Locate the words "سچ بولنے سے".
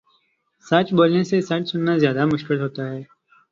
0.65-1.37